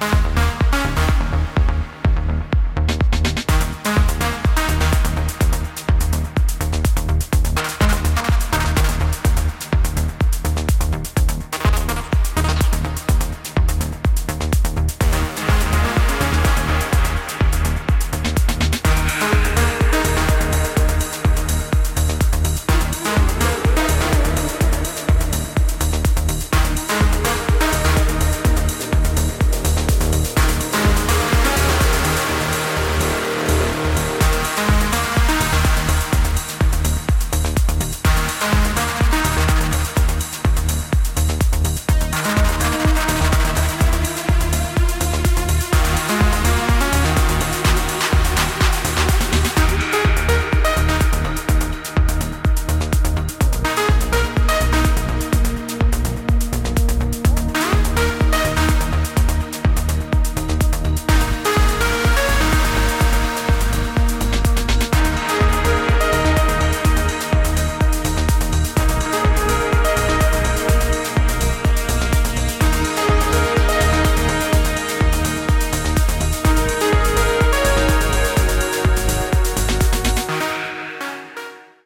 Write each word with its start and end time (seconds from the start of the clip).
Bye. 0.00 0.27